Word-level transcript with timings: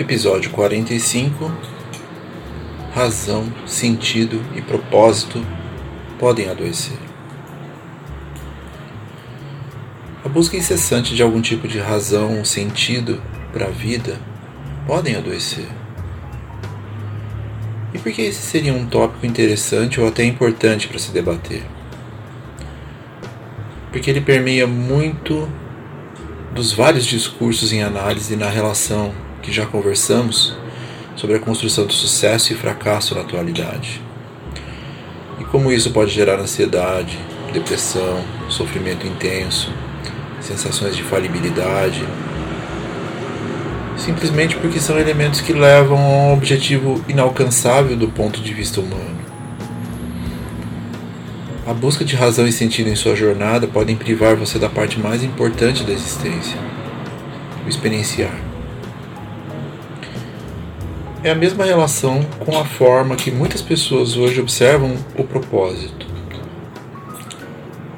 Episódio 0.00 0.50
45 0.52 1.52
Razão, 2.94 3.52
sentido 3.66 4.42
e 4.56 4.62
propósito 4.62 5.46
podem 6.18 6.48
adoecer. 6.48 6.96
A 10.24 10.28
busca 10.30 10.56
incessante 10.56 11.14
de 11.14 11.22
algum 11.22 11.42
tipo 11.42 11.68
de 11.68 11.78
razão 11.78 12.38
ou 12.38 12.46
sentido 12.46 13.22
para 13.52 13.66
a 13.66 13.70
vida 13.70 14.18
podem 14.86 15.16
adoecer. 15.16 15.68
E 17.92 17.98
por 17.98 18.10
que 18.10 18.22
esse 18.22 18.40
seria 18.40 18.72
um 18.72 18.86
tópico 18.86 19.26
interessante 19.26 20.00
ou 20.00 20.08
até 20.08 20.24
importante 20.24 20.88
para 20.88 20.98
se 20.98 21.12
debater? 21.12 21.62
Porque 23.92 24.08
ele 24.08 24.22
permeia 24.22 24.66
muito 24.66 25.46
dos 26.54 26.72
vários 26.72 27.04
discursos 27.04 27.70
em 27.70 27.82
análise 27.82 28.34
na 28.34 28.48
relação 28.48 29.14
que 29.42 29.52
já 29.52 29.66
conversamos 29.66 30.54
sobre 31.16 31.36
a 31.36 31.38
construção 31.38 31.86
do 31.86 31.92
sucesso 31.92 32.52
e 32.52 32.56
fracasso 32.56 33.14
na 33.14 33.20
atualidade. 33.20 34.00
E 35.38 35.44
como 35.44 35.72
isso 35.72 35.90
pode 35.90 36.10
gerar 36.10 36.38
ansiedade, 36.38 37.18
depressão, 37.52 38.22
sofrimento 38.48 39.06
intenso, 39.06 39.72
sensações 40.40 40.96
de 40.96 41.02
falibilidade, 41.02 42.02
simplesmente 43.96 44.56
porque 44.56 44.80
são 44.80 44.98
elementos 44.98 45.40
que 45.40 45.52
levam 45.52 45.98
a 45.98 46.08
um 46.28 46.32
objetivo 46.32 47.04
inalcançável 47.08 47.96
do 47.96 48.08
ponto 48.08 48.40
de 48.40 48.54
vista 48.54 48.80
humano. 48.80 49.20
A 51.66 51.74
busca 51.74 52.04
de 52.04 52.16
razão 52.16 52.46
e 52.46 52.52
sentido 52.52 52.88
em 52.88 52.96
sua 52.96 53.14
jornada 53.14 53.66
podem 53.66 53.94
privar 53.94 54.34
você 54.36 54.58
da 54.58 54.68
parte 54.68 54.98
mais 54.98 55.22
importante 55.22 55.84
da 55.84 55.92
existência, 55.92 56.58
o 57.64 57.68
experienciar 57.68 58.49
é 61.22 61.30
a 61.30 61.34
mesma 61.34 61.64
relação 61.64 62.22
com 62.38 62.58
a 62.58 62.64
forma 62.64 63.14
que 63.14 63.30
muitas 63.30 63.60
pessoas 63.60 64.16
hoje 64.16 64.40
observam 64.40 64.96
o 65.16 65.24
propósito. 65.24 66.06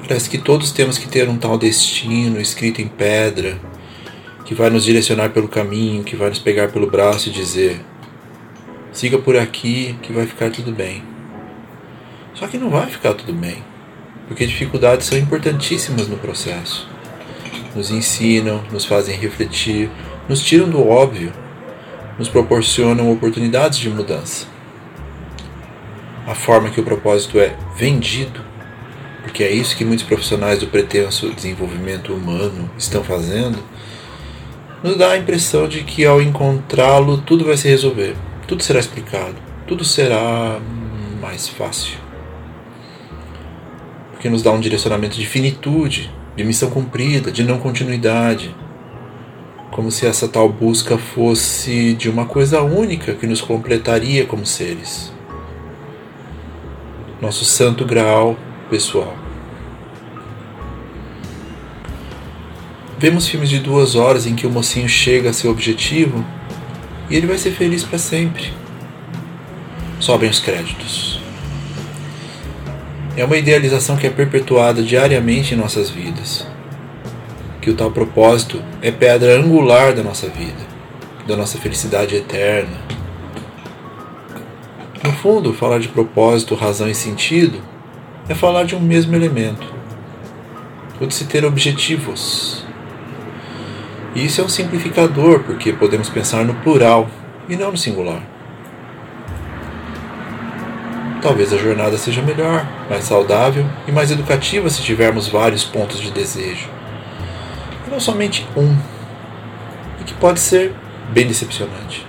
Parece 0.05 0.29
que 0.29 0.37
todos 0.37 0.71
temos 0.71 0.97
que 0.97 1.07
ter 1.07 1.29
um 1.29 1.37
tal 1.37 1.57
destino 1.57 2.41
escrito 2.41 2.81
em 2.81 2.87
pedra, 2.87 3.57
que 4.43 4.53
vai 4.53 4.69
nos 4.69 4.83
direcionar 4.83 5.29
pelo 5.29 5.47
caminho, 5.47 6.03
que 6.03 6.17
vai 6.17 6.27
nos 6.27 6.39
pegar 6.39 6.67
pelo 6.69 6.91
braço 6.91 7.29
e 7.29 7.31
dizer: 7.31 7.79
siga 8.91 9.17
por 9.17 9.37
aqui 9.37 9.95
que 10.01 10.11
vai 10.11 10.25
ficar 10.25 10.51
tudo 10.51 10.73
bem. 10.73 11.01
Só 12.33 12.47
que 12.47 12.57
não 12.57 12.69
vai 12.69 12.87
ficar 12.87 13.13
tudo 13.13 13.31
bem, 13.31 13.63
porque 14.27 14.45
dificuldades 14.45 15.07
são 15.07 15.17
importantíssimas 15.17 16.09
no 16.09 16.17
processo. 16.17 16.89
Nos 17.73 17.89
ensinam, 17.89 18.61
nos 18.69 18.83
fazem 18.83 19.15
refletir, 19.15 19.89
nos 20.27 20.43
tiram 20.43 20.69
do 20.69 20.85
óbvio 20.85 21.31
nos 22.17 22.29
proporcionam 22.29 23.11
oportunidades 23.11 23.79
de 23.79 23.89
mudança. 23.89 24.47
A 26.27 26.35
forma 26.35 26.69
que 26.69 26.79
o 26.79 26.83
propósito 26.83 27.39
é 27.39 27.55
vendido, 27.75 28.39
porque 29.23 29.43
é 29.43 29.51
isso 29.51 29.75
que 29.75 29.85
muitos 29.85 30.05
profissionais 30.05 30.59
do 30.59 30.67
pretenso 30.67 31.31
desenvolvimento 31.31 32.13
humano 32.13 32.69
estão 32.77 33.03
fazendo, 33.03 33.57
nos 34.83 34.97
dá 34.97 35.11
a 35.11 35.17
impressão 35.17 35.67
de 35.67 35.83
que 35.83 36.05
ao 36.05 36.21
encontrá-lo 36.21 37.17
tudo 37.19 37.45
vai 37.45 37.57
se 37.57 37.67
resolver, 37.67 38.15
tudo 38.47 38.61
será 38.61 38.79
explicado, 38.79 39.35
tudo 39.65 39.83
será 39.83 40.59
mais 41.21 41.47
fácil. 41.47 41.97
Porque 44.11 44.29
nos 44.29 44.41
dá 44.41 44.51
um 44.51 44.59
direcionamento 44.59 45.17
de 45.17 45.25
finitude, 45.25 46.11
de 46.35 46.43
missão 46.43 46.69
cumprida, 46.69 47.31
de 47.31 47.43
não 47.43 47.59
continuidade, 47.59 48.53
como 49.73 49.91
se 49.91 50.05
essa 50.05 50.27
tal 50.27 50.47
busca 50.47 50.99
fosse 50.99 51.93
de 51.93 52.07
uma 52.07 52.25
coisa 52.25 52.61
única 52.61 53.15
que 53.15 53.25
nos 53.25 53.41
completaria 53.41 54.23
como 54.23 54.45
seres. 54.45 55.11
Nosso 57.19 57.43
santo 57.43 57.83
graal 57.83 58.37
pessoal. 58.69 59.17
Vemos 62.99 63.27
filmes 63.27 63.49
de 63.49 63.59
duas 63.59 63.95
horas 63.95 64.27
em 64.27 64.35
que 64.35 64.45
o 64.45 64.51
mocinho 64.51 64.87
chega 64.87 65.31
a 65.31 65.33
seu 65.33 65.49
objetivo 65.49 66.23
e 67.09 67.15
ele 67.15 67.25
vai 67.25 67.39
ser 67.39 67.51
feliz 67.51 67.83
para 67.83 67.97
sempre. 67.97 68.53
Sobem 69.99 70.29
os 70.29 70.39
créditos. 70.39 71.19
É 73.17 73.25
uma 73.25 73.37
idealização 73.37 73.97
que 73.97 74.05
é 74.05 74.09
perpetuada 74.09 74.83
diariamente 74.83 75.53
em 75.53 75.57
nossas 75.57 75.89
vidas 75.89 76.52
que 77.63 77.69
o 77.69 77.75
tal 77.75 77.89
propósito 77.89 78.61
é 78.81 78.91
pedra 78.91 79.39
angular 79.39 79.93
da 79.93 80.03
nossa 80.03 80.27
vida, 80.27 80.67
da 81.25 81.37
nossa 81.37 81.57
felicidade 81.57 82.13
eterna. 82.13 82.77
No 85.01 85.13
fundo, 85.13 85.53
falar 85.53 85.79
de 85.79 85.87
propósito, 85.87 86.55
razão 86.55 86.89
e 86.89 86.93
sentido 86.93 87.61
é 88.27 88.35
falar 88.35 88.65
de 88.65 88.75
um 88.75 88.81
mesmo 88.81 89.15
elemento, 89.15 89.65
o 90.99 91.07
de 91.07 91.13
se 91.13 91.23
ter 91.23 91.45
objetivos. 91.45 92.65
E 94.13 94.25
isso 94.25 94.41
é 94.41 94.43
um 94.43 94.49
simplificador, 94.49 95.39
porque 95.39 95.71
podemos 95.71 96.09
pensar 96.09 96.43
no 96.43 96.55
plural 96.55 97.09
e 97.47 97.55
não 97.55 97.71
no 97.71 97.77
singular. 97.77 98.21
Talvez 101.21 101.53
a 101.53 101.57
jornada 101.57 101.97
seja 101.97 102.21
melhor, 102.21 102.67
mais 102.89 103.05
saudável 103.05 103.65
e 103.87 103.91
mais 103.93 104.11
educativa 104.11 104.69
se 104.69 104.81
tivermos 104.81 105.29
vários 105.29 105.63
pontos 105.63 106.01
de 106.01 106.11
desejo 106.11 106.82
não 107.93 107.99
somente 107.99 108.45
um, 108.57 108.75
e 110.01 110.03
que 110.03 110.13
pode 110.15 110.39
ser 110.39 110.73
bem 111.11 111.27
decepcionante. 111.27 112.05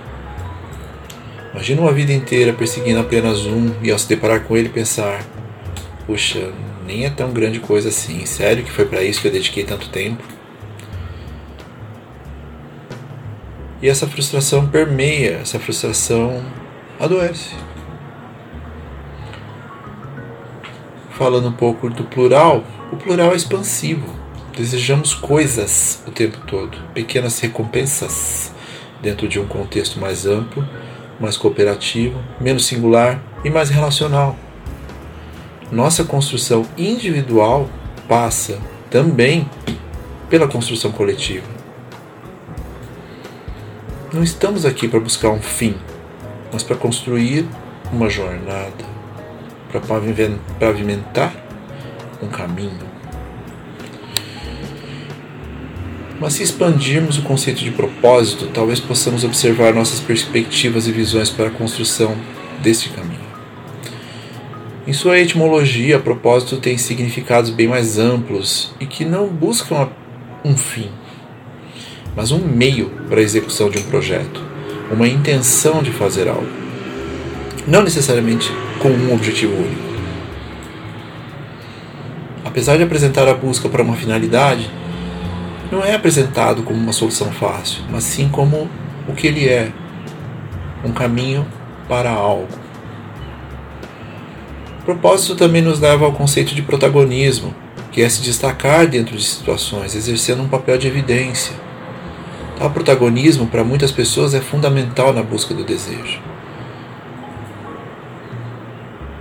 Imagina 1.53 1.83
uma 1.83 1.93
vida 1.93 2.13
inteira 2.13 2.53
perseguindo 2.53 2.99
apenas 2.99 3.45
um 3.47 3.71
e 3.83 3.91
ao 3.91 3.99
se 3.99 4.09
deparar 4.09 4.41
com 4.41 4.57
ele 4.57 4.71
pensar: 4.71 5.23
puxa, 6.07 6.53
nem 6.87 7.05
é 7.05 7.11
tão 7.11 7.31
grande 7.33 7.61
coisa 7.61 7.91
assim, 7.91 8.25
sério 8.25 8.65
que 8.65 8.73
foi 8.73 8.87
para 8.87 9.03
isso 9.03 9.21
que 9.21 9.29
eu 9.29 9.33
dediquei 9.33 9.63
tanto 9.63 9.89
tempo? 9.91 10.23
E 13.83 13.89
essa 13.89 14.07
frustração 14.07 14.67
permeia, 14.67 15.41
essa 15.43 15.61
frustração 15.61 16.43
adoece. 16.99 17.51
Falando 21.11 21.49
um 21.49 21.53
pouco 21.53 21.91
do 21.91 22.05
plural, 22.05 22.65
o 22.91 22.97
plural 22.97 23.33
é 23.33 23.37
expansivo. 23.37 24.24
Desejamos 24.57 25.13
coisas 25.13 26.01
o 26.07 26.13
tempo 26.13 26.39
todo, 26.47 26.79
pequenas 26.95 27.41
recompensas 27.41 28.53
dentro 29.03 29.27
de 29.27 29.41
um 29.41 29.49
contexto 29.49 29.99
mais 29.99 30.27
amplo, 30.27 30.65
mais 31.19 31.37
cooperativo, 31.37 32.23
menos 32.41 32.65
singular 32.65 33.21
e 33.45 33.51
mais 33.51 33.69
relacional. 33.69 34.37
Nossa 35.73 36.05
construção 36.05 36.65
individual 36.79 37.69
passa 38.07 38.61
também 38.91 39.51
pela 40.31 40.47
construção 40.47 40.93
coletiva. 40.93 41.47
Não 44.13 44.23
estamos 44.23 44.65
aqui 44.65 44.87
para 44.87 45.01
buscar 45.01 45.31
um 45.31 45.43
fim, 45.43 45.75
mas 46.53 46.63
para 46.63 46.77
construir 46.77 47.45
uma 47.93 48.09
jornada, 48.09 48.85
para 49.69 49.81
pavimentar 50.61 51.35
um 52.23 52.29
caminho. 52.29 52.94
Mas 56.25 56.33
se 56.33 56.43
expandirmos 56.43 57.19
o 57.19 57.23
conceito 57.23 57.63
de 57.63 57.71
propósito, 57.71 58.47
talvez 58.47 58.81
possamos 58.81 59.25
observar 59.25 59.75
nossas 59.75 60.01
perspectivas 60.01 60.89
e 60.89 60.91
visões 60.91 61.29
para 61.29 61.49
a 61.49 61.51
construção 61.51 62.17
deste 62.63 62.89
caminho. 62.89 63.21
Em 64.87 64.93
sua 64.95 65.19
etimologia, 65.19 65.99
propósito 65.99 66.57
tem 66.57 66.79
significados 66.79 67.51
bem 67.51 67.69
mais 67.69 67.99
amplos 67.99 68.75
e 68.81 68.87
que 68.87 69.05
não 69.05 69.27
buscam 69.27 69.91
um 70.43 70.57
fim, 70.57 70.89
mas 72.17 72.31
um 72.31 72.39
meio 72.39 72.89
para 73.07 73.21
a 73.21 73.23
execução 73.23 73.69
de 73.69 73.79
um 73.81 73.83
projeto, 73.83 74.43
uma 74.91 75.07
intenção 75.07 75.83
de 75.83 75.91
fazer 75.91 76.27
algo, 76.27 76.49
não 77.69 77.83
necessariamente 77.83 78.51
com 78.79 78.89
um 78.89 79.13
objetivo 79.13 79.55
único. 79.55 79.95
Apesar 82.47 82.79
de 82.79 82.83
apresentar 82.83 83.29
a 83.29 83.35
busca 83.35 83.69
para 83.69 83.83
uma 83.83 83.95
finalidade, 83.95 84.71
não 85.71 85.85
é 85.85 85.95
apresentado 85.95 86.63
como 86.63 86.79
uma 86.79 86.93
solução 86.93 87.33
fácil, 87.33 87.83
mas 87.91 88.05
sim 88.05 88.29
como 88.29 88.69
o 89.09 89.13
que 89.15 89.27
ele 89.27 89.49
é 89.49 89.73
um 90.85 90.93
caminho 90.93 91.47
para 91.89 92.11
algo. 92.11 92.49
O 94.81 94.85
propósito 94.85 95.35
também 95.35 95.63
nos 95.63 95.81
leva 95.81 96.05
ao 96.05 96.13
conceito 96.13 96.55
de 96.55 96.63
protagonismo, 96.63 97.55
que 97.91 98.03
é 98.03 98.09
se 98.09 98.23
destacar 98.23 98.87
dentro 98.87 99.17
de 99.17 99.25
situações, 99.25 99.95
exercendo 99.95 100.43
um 100.43 100.49
papel 100.49 100.77
de 100.77 100.87
evidência. 100.87 101.55
Tal 102.59 102.71
protagonismo, 102.71 103.47
para 103.47 103.65
muitas 103.65 103.91
pessoas, 103.91 104.35
é 104.35 104.41
fundamental 104.41 105.13
na 105.13 105.23
busca 105.23 105.55
do 105.55 105.65
desejo. 105.65 106.21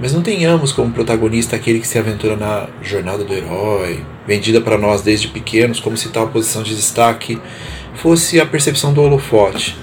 Mas 0.03 0.11
não 0.11 0.21
tenhamos 0.21 0.73
como 0.73 0.91
protagonista 0.91 1.55
aquele 1.55 1.79
que 1.79 1.88
se 1.88 1.97
aventura 1.97 2.35
na 2.35 2.67
jornada 2.81 3.23
do 3.23 3.33
herói, 3.33 4.03
vendida 4.27 4.59
para 4.59 4.77
nós 4.77 5.01
desde 5.01 5.29
pequenos 5.29 5.79
como 5.79 5.95
se 5.95 6.09
tal 6.09 6.27
posição 6.27 6.61
de 6.61 6.75
destaque 6.75 7.39
fosse 7.95 8.38
a 8.38 8.45
percepção 8.45 8.94
do 8.94 9.01
holofote, 9.01 9.77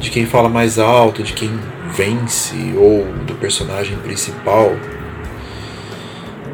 de 0.00 0.08
quem 0.08 0.24
fala 0.24 0.48
mais 0.48 0.78
alto, 0.78 1.22
de 1.22 1.34
quem 1.34 1.50
vence 1.94 2.56
ou 2.78 3.04
do 3.26 3.34
personagem 3.34 3.98
principal. 3.98 4.72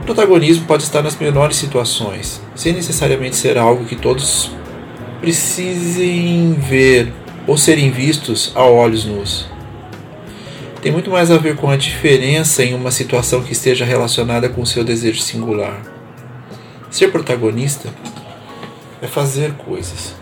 O 0.03 0.05
protagonismo 0.05 0.67
pode 0.67 0.83
estar 0.83 1.01
nas 1.01 1.17
menores 1.17 1.57
situações, 1.57 2.43
sem 2.57 2.73
necessariamente 2.73 3.37
ser 3.37 3.57
algo 3.57 3.85
que 3.85 3.95
todos 3.95 4.51
precisem 5.21 6.55
ver 6.55 7.13
ou 7.47 7.57
serem 7.57 7.93
vistos 7.93 8.51
a 8.57 8.65
olhos 8.65 9.05
nus. 9.05 9.54
Tem 10.85 10.93
muito 10.93 11.11
mais 11.11 11.31
a 11.31 11.39
ver 11.39 11.57
com 11.57 11.71
a 11.71 11.79
diferença 11.79 12.63
em 12.63 12.75
uma 12.75 12.91
situação 12.91 13.43
que 13.43 13.53
esteja 13.53 13.87
relacionada 13.87 14.51
com 14.51 14.67
seu 14.67 14.85
desejo 14.85 15.19
singular. 15.23 15.81
Ser 16.91 17.11
protagonista 17.11 17.89
é 19.01 19.07
fazer 19.07 19.55
coisas 19.55 20.15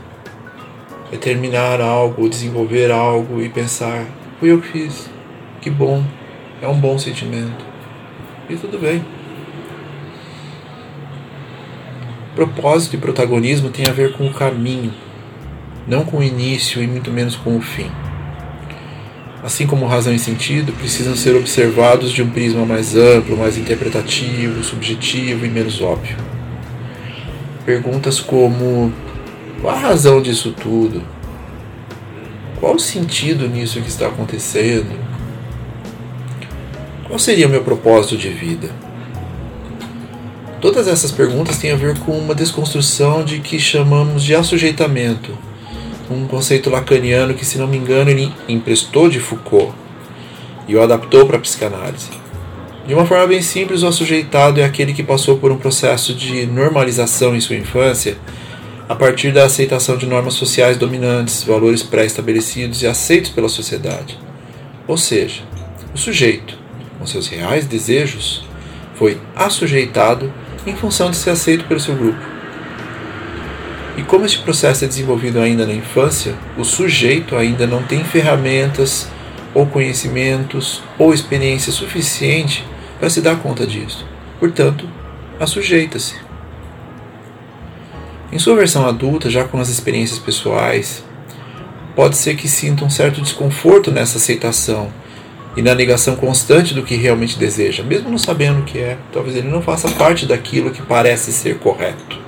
é 1.10 1.16
terminar 1.16 1.80
algo, 1.80 2.28
desenvolver 2.28 2.92
algo 2.92 3.42
e 3.42 3.48
pensar: 3.48 4.06
fui 4.38 4.52
eu 4.52 4.60
que 4.60 4.68
fiz, 4.68 5.10
que 5.60 5.68
bom, 5.68 6.04
é 6.62 6.68
um 6.68 6.78
bom 6.78 6.96
sentimento. 6.96 7.66
E 8.48 8.54
tudo 8.54 8.78
bem. 8.78 9.04
Propósito 12.36 12.94
e 12.94 13.00
protagonismo 13.00 13.68
tem 13.68 13.88
a 13.88 13.92
ver 13.92 14.12
com 14.12 14.28
o 14.28 14.32
caminho, 14.32 14.94
não 15.88 16.04
com 16.04 16.18
o 16.18 16.22
início 16.22 16.80
e 16.80 16.86
muito 16.86 17.10
menos 17.10 17.34
com 17.34 17.56
o 17.56 17.60
fim. 17.60 17.90
Assim 19.42 19.66
como 19.66 19.86
razão 19.86 20.14
e 20.14 20.18
sentido 20.18 20.72
precisam 20.72 21.16
ser 21.16 21.34
observados 21.34 22.12
de 22.12 22.22
um 22.22 22.30
prisma 22.30 22.64
mais 22.64 22.94
amplo, 22.94 23.36
mais 23.36 23.58
interpretativo, 23.58 24.62
subjetivo 24.62 25.44
e 25.44 25.48
menos 25.48 25.80
óbvio. 25.80 26.16
Perguntas 27.66 28.20
como 28.20 28.92
qual 29.60 29.74
a 29.74 29.78
razão 29.78 30.22
disso 30.22 30.52
tudo? 30.52 31.02
Qual 32.60 32.76
o 32.76 32.80
sentido 32.80 33.48
nisso 33.48 33.80
que 33.80 33.88
está 33.88 34.06
acontecendo? 34.06 34.96
Qual 37.08 37.18
seria 37.18 37.48
o 37.48 37.50
meu 37.50 37.64
propósito 37.64 38.16
de 38.16 38.28
vida? 38.28 38.70
Todas 40.60 40.86
essas 40.86 41.10
perguntas 41.10 41.58
têm 41.58 41.72
a 41.72 41.76
ver 41.76 41.98
com 41.98 42.16
uma 42.16 42.36
desconstrução 42.36 43.24
de 43.24 43.40
que 43.40 43.58
chamamos 43.58 44.22
de 44.22 44.36
assujeitamento, 44.36 45.36
um 46.12 46.26
conceito 46.26 46.70
lacaniano 46.70 47.34
que, 47.34 47.44
se 47.44 47.58
não 47.58 47.66
me 47.66 47.76
engano, 47.76 48.10
ele 48.10 48.32
emprestou 48.48 49.08
de 49.08 49.18
Foucault 49.18 49.72
e 50.68 50.76
o 50.76 50.82
adaptou 50.82 51.26
para 51.26 51.36
a 51.36 51.40
psicanálise. 51.40 52.10
De 52.86 52.94
uma 52.94 53.06
forma 53.06 53.26
bem 53.28 53.42
simples, 53.42 53.82
o 53.82 53.86
assujeitado 53.86 54.60
é 54.60 54.64
aquele 54.64 54.92
que 54.92 55.02
passou 55.02 55.38
por 55.38 55.52
um 55.52 55.56
processo 55.56 56.14
de 56.14 56.46
normalização 56.46 57.34
em 57.34 57.40
sua 57.40 57.56
infância 57.56 58.16
a 58.88 58.94
partir 58.94 59.32
da 59.32 59.44
aceitação 59.44 59.96
de 59.96 60.06
normas 60.06 60.34
sociais 60.34 60.76
dominantes, 60.76 61.44
valores 61.44 61.82
pré-estabelecidos 61.82 62.82
e 62.82 62.86
aceitos 62.86 63.30
pela 63.30 63.48
sociedade. 63.48 64.18
Ou 64.86 64.98
seja, 64.98 65.42
o 65.94 65.98
sujeito, 65.98 66.58
com 66.98 67.06
seus 67.06 67.28
reais 67.28 67.66
desejos, 67.66 68.44
foi 68.96 69.18
assujeitado 69.34 70.32
em 70.66 70.74
função 70.74 71.10
de 71.10 71.16
ser 71.16 71.30
aceito 71.30 71.64
pelo 71.64 71.80
seu 71.80 71.94
grupo. 71.94 72.31
E 73.96 74.02
como 74.02 74.24
este 74.24 74.38
processo 74.38 74.84
é 74.84 74.88
desenvolvido 74.88 75.38
ainda 75.38 75.66
na 75.66 75.74
infância, 75.74 76.34
o 76.56 76.64
sujeito 76.64 77.36
ainda 77.36 77.66
não 77.66 77.82
tem 77.82 78.02
ferramentas 78.04 79.08
ou 79.54 79.66
conhecimentos 79.66 80.82
ou 80.98 81.12
experiência 81.12 81.70
suficiente 81.70 82.66
para 82.98 83.10
se 83.10 83.20
dar 83.20 83.36
conta 83.36 83.66
disso. 83.66 84.06
Portanto, 84.40 84.88
assujeita-se. 85.38 86.14
Em 88.32 88.38
sua 88.38 88.56
versão 88.56 88.86
adulta, 88.86 89.28
já 89.28 89.44
com 89.44 89.60
as 89.60 89.68
experiências 89.68 90.18
pessoais, 90.18 91.04
pode 91.94 92.16
ser 92.16 92.34
que 92.34 92.48
sinta 92.48 92.84
um 92.84 92.90
certo 92.90 93.20
desconforto 93.20 93.90
nessa 93.90 94.16
aceitação 94.16 94.90
e 95.54 95.60
na 95.60 95.74
negação 95.74 96.16
constante 96.16 96.72
do 96.72 96.82
que 96.82 96.96
realmente 96.96 97.38
deseja, 97.38 97.82
mesmo 97.82 98.08
não 98.08 98.16
sabendo 98.16 98.60
o 98.60 98.64
que 98.64 98.78
é. 98.78 98.96
Talvez 99.12 99.36
ele 99.36 99.48
não 99.48 99.60
faça 99.60 99.86
parte 99.90 100.24
daquilo 100.24 100.70
que 100.70 100.80
parece 100.80 101.30
ser 101.30 101.58
correto. 101.58 102.21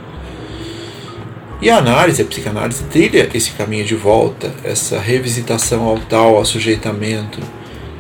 E 1.61 1.71
a 1.71 1.79
análise, 1.79 2.21
a 2.21 2.25
psicanálise, 2.25 2.85
trilha 2.85 3.29
esse 3.33 3.53
caminho 3.53 3.85
de 3.85 3.95
volta, 3.95 4.53
essa 4.63 4.99
revisitação 4.99 5.85
ao 5.85 5.99
tal 5.99 6.41
assujeitamento, 6.41 7.41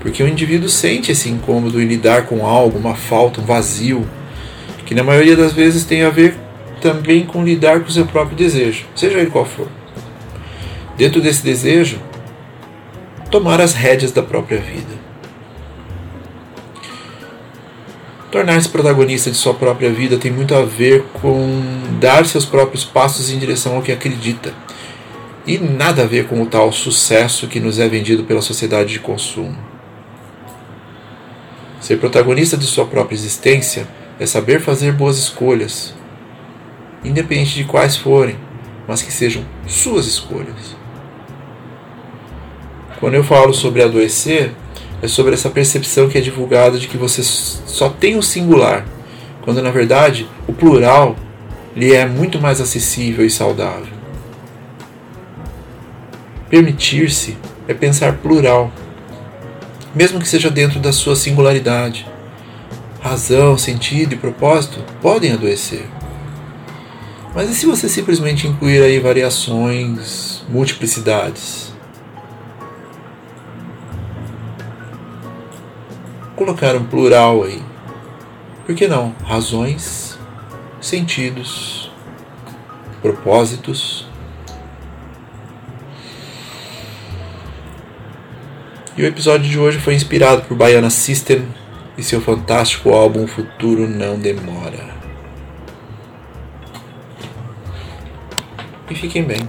porque 0.00 0.22
o 0.22 0.28
indivíduo 0.28 0.68
sente 0.68 1.12
esse 1.12 1.30
incômodo 1.30 1.80
em 1.80 1.86
lidar 1.86 2.26
com 2.26 2.46
algo, 2.46 2.78
uma 2.78 2.94
falta, 2.94 3.40
um 3.40 3.44
vazio, 3.44 4.06
que 4.84 4.94
na 4.94 5.02
maioria 5.02 5.36
das 5.36 5.52
vezes 5.52 5.84
tem 5.84 6.02
a 6.02 6.10
ver 6.10 6.36
também 6.80 7.24
com 7.24 7.42
lidar 7.42 7.80
com 7.80 7.88
o 7.88 7.92
seu 7.92 8.04
próprio 8.04 8.36
desejo, 8.36 8.84
seja 8.94 9.18
ele 9.18 9.30
qual 9.30 9.46
for. 9.46 9.68
Dentro 10.98 11.20
desse 11.22 11.42
desejo, 11.42 11.98
tomar 13.30 13.60
as 13.60 13.72
rédeas 13.72 14.12
da 14.12 14.22
própria 14.22 14.58
vida. 14.58 15.04
Tornar-se 18.30 18.68
protagonista 18.68 19.30
de 19.30 19.36
sua 19.36 19.54
própria 19.54 19.90
vida 19.90 20.18
tem 20.18 20.30
muito 20.30 20.54
a 20.54 20.62
ver 20.62 21.04
com 21.14 21.60
dar 22.04 22.26
seus 22.26 22.44
próprios 22.44 22.84
passos 22.84 23.30
em 23.30 23.38
direção 23.38 23.76
ao 23.76 23.82
que 23.82 23.90
acredita. 23.90 24.52
E 25.46 25.56
nada 25.56 26.02
a 26.02 26.06
ver 26.06 26.26
com 26.26 26.42
o 26.42 26.44
tal 26.44 26.70
sucesso 26.70 27.48
que 27.48 27.58
nos 27.58 27.78
é 27.78 27.88
vendido 27.88 28.24
pela 28.24 28.42
sociedade 28.42 28.92
de 28.92 29.00
consumo. 29.00 29.56
Ser 31.80 31.96
protagonista 31.96 32.58
de 32.58 32.66
sua 32.66 32.84
própria 32.84 33.16
existência 33.16 33.88
é 34.20 34.26
saber 34.26 34.60
fazer 34.60 34.92
boas 34.92 35.16
escolhas, 35.16 35.94
independente 37.02 37.54
de 37.54 37.64
quais 37.64 37.96
forem, 37.96 38.36
mas 38.86 39.00
que 39.00 39.10
sejam 39.10 39.42
suas 39.66 40.06
escolhas. 40.06 40.76
Quando 43.00 43.14
eu 43.14 43.24
falo 43.24 43.54
sobre 43.54 43.82
adoecer, 43.82 44.52
é 45.00 45.08
sobre 45.08 45.32
essa 45.32 45.48
percepção 45.48 46.06
que 46.10 46.18
é 46.18 46.20
divulgada 46.20 46.78
de 46.78 46.86
que 46.86 46.98
você 46.98 47.22
só 47.22 47.88
tem 47.88 48.14
o 48.14 48.22
singular, 48.22 48.84
quando 49.40 49.62
na 49.62 49.70
verdade 49.70 50.28
o 50.46 50.52
plural 50.52 51.16
lhe 51.74 51.92
é 51.92 52.06
muito 52.06 52.40
mais 52.40 52.60
acessível 52.60 53.26
e 53.26 53.30
saudável. 53.30 53.92
Permitir-se 56.48 57.36
é 57.66 57.74
pensar 57.74 58.18
plural, 58.18 58.70
mesmo 59.94 60.20
que 60.20 60.28
seja 60.28 60.50
dentro 60.50 60.78
da 60.78 60.92
sua 60.92 61.16
singularidade. 61.16 62.06
Razão, 63.00 63.58
sentido 63.58 64.14
e 64.14 64.16
propósito 64.16 64.84
podem 65.02 65.32
adoecer. 65.32 65.86
Mas 67.34 67.50
e 67.50 67.54
se 67.54 67.66
você 67.66 67.88
simplesmente 67.88 68.46
incluir 68.46 68.82
aí 68.82 69.00
variações, 69.00 70.44
multiplicidades? 70.48 71.72
Colocar 76.36 76.76
um 76.76 76.84
plural 76.84 77.42
aí. 77.42 77.60
Por 78.64 78.74
que 78.74 78.86
não? 78.86 79.14
Razões, 79.24 80.18
sentidos, 80.86 81.90
propósitos. 83.00 84.06
E 88.96 89.02
o 89.02 89.06
episódio 89.06 89.48
de 89.48 89.58
hoje 89.58 89.78
foi 89.78 89.94
inspirado 89.94 90.42
por 90.42 90.56
Baiana 90.56 90.90
System 90.90 91.44
e 91.98 92.02
seu 92.02 92.20
fantástico 92.20 92.90
álbum 92.90 93.26
Futuro 93.26 93.88
Não 93.88 94.18
Demora. 94.18 94.94
e 98.90 98.94
fiquem 98.94 99.24
bem. 99.24 99.48